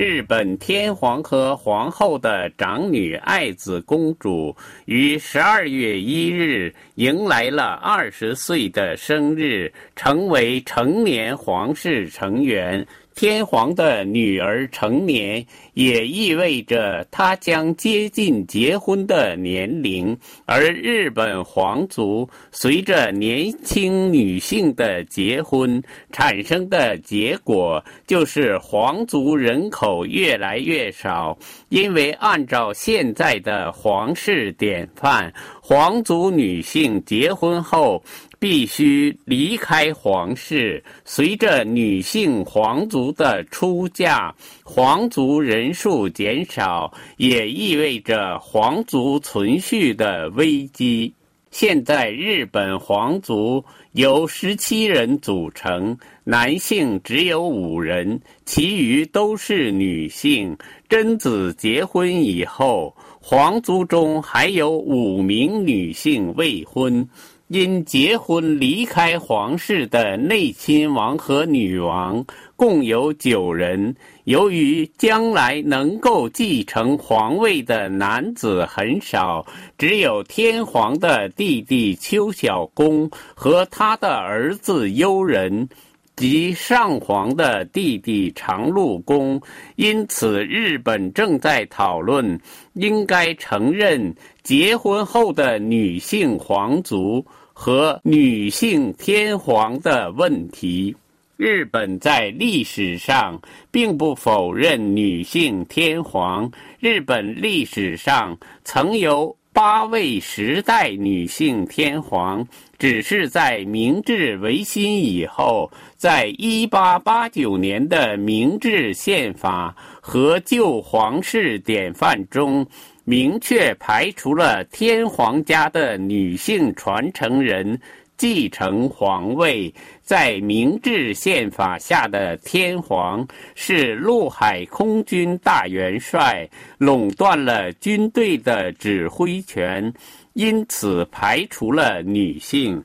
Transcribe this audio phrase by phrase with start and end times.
[0.00, 4.56] 日本天皇和皇后的长女爱子公主
[4.86, 12.86] 于十二月一日迎来了二十岁的生日，成为成年皇室成员。
[13.14, 20.16] 天皇的女儿成年，也意味着她将接近结婚的年龄。
[20.46, 31.36] 而日本皇族随着年轻女性的结婚产生的结果，就是皇族人口越来越少。
[31.68, 38.02] 因为按照现在的皇室典范，皇族女性结婚后。
[38.40, 40.82] 必须离开皇室。
[41.04, 51.12] 随着女性皇族的出嫁，皇族人数减少，也意味着皇族存续的危机。
[51.50, 53.62] 现在，日本皇族
[53.92, 60.56] 由十七人组成，男性只有五人，其余都是女性。
[60.88, 67.06] 贞子结婚以后，皇族中还有五名女性未婚。
[67.50, 73.92] 因结婚离开皇室的内亲王和女王共有九人。
[74.22, 79.44] 由于将来能够继承皇位的男子很少，
[79.76, 85.68] 只有天皇的弟弟邱小公和他的儿子悠仁。
[86.16, 89.40] 及上皇的弟弟长禄宫，
[89.76, 92.38] 因此日本正在讨论
[92.74, 97.24] 应该承认结婚后的女性皇族
[97.62, 100.96] 和女性天皇的问题。
[101.36, 103.38] 日本在历史上
[103.70, 109.36] 并不否认女性天皇，日本历史上曾有。
[109.52, 112.46] 八位时代女性天皇，
[112.78, 122.64] 只是在明治维新以后，在一八八九年的明治宪法和旧皇室典范中，
[123.10, 127.76] 明确排除了天皇家的女性传承人。
[128.16, 133.26] 继承皇位，在明治宪法下的天皇
[133.56, 136.48] 是陆海空军大元帅，
[136.78, 139.92] 垄断了军队的指挥权，
[140.34, 142.80] 因此排除了女性。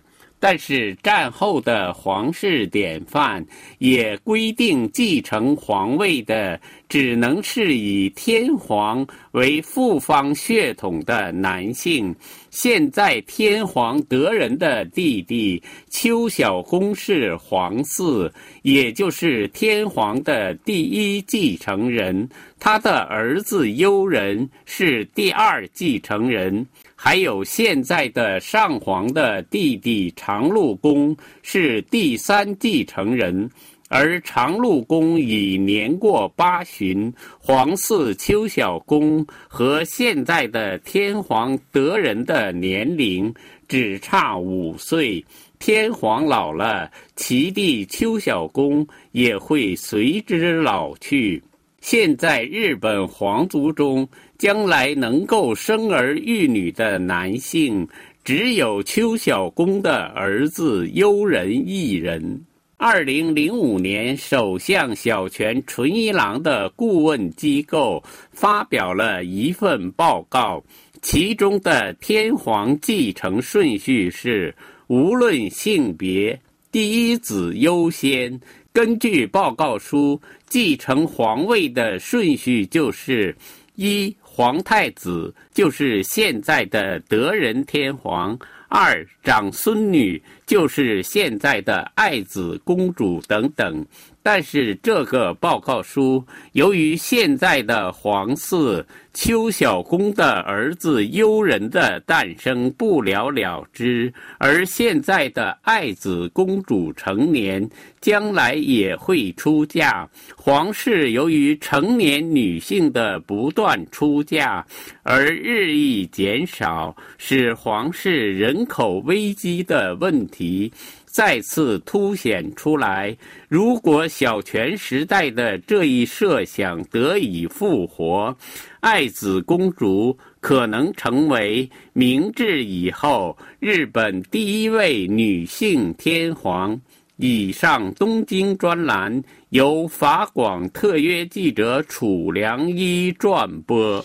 [0.48, 3.44] 但是战后的皇室典范
[3.80, 12.16] 也规定，继承皇位的只能是以天皇为父方血统的男性。
[12.52, 18.32] 现在天皇德仁的弟弟邱小公是皇嗣，
[18.62, 22.30] 也就是天皇的第一继承人。
[22.60, 26.68] 他的儿子悠仁是第二继承人。
[27.06, 33.48] 还有现在的上皇的弟弟长禄宫是第三继承人，
[33.90, 43.32] 而长禄宫已年过八旬，皇嗣邱小公和现在的天皇德仁的年龄
[43.68, 45.24] 只差五岁。
[45.60, 51.44] 天皇老了，其弟邱小公也会随之老去。
[51.82, 54.10] 现在日本皇族中。
[54.38, 57.88] 将来能够生儿育女的男性，
[58.24, 62.44] 只有邱小公的儿子悠仁一人。
[62.78, 70.62] 二零零五年，首相小泉纯一郎的顾问机构发表了一份报告，
[71.02, 74.54] 其中的天皇继承顺序是：
[74.88, 76.38] 无论性别，
[76.70, 78.38] 第一子优先。
[78.74, 80.20] 根据报告书，
[80.50, 83.34] 继承皇位的顺序就是
[83.76, 84.14] 一。
[84.38, 88.38] 皇太子就是现在的德仁天皇，
[88.68, 93.86] 二长孙女就是现在的爱子公主等等。
[94.22, 98.84] 但是这个报告书由于现在的皇嗣
[99.14, 107.70] 邱小公的儿子悠仁的诞生不了了之，而现在的爱子公主成年，
[108.02, 110.10] 将来也会出嫁。
[110.36, 114.66] 皇室由于成年女性的不断出嫁
[115.04, 120.72] 而日益减少，使皇室人口危机的问题题。
[121.06, 123.16] 再次凸显出来。
[123.48, 128.36] 如果小泉时代的这一设想得以复活，
[128.82, 136.78] 爱子公主可能成为明治以后日本第一位女性天皇。
[137.18, 144.04] 以上东京专栏由法广特约记者楚良一转播。